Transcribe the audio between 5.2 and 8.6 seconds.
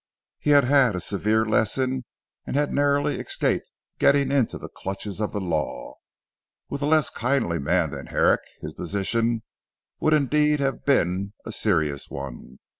of the law. With a less kindly man than Herrick,